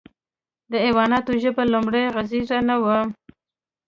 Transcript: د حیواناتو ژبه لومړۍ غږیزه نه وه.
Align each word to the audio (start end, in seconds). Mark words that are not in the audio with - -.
د 0.71 0.73
حیواناتو 0.85 1.31
ژبه 1.43 1.63
لومړۍ 1.73 2.03
غږیزه 2.15 2.57
نه 2.69 2.75
وه. 2.83 2.97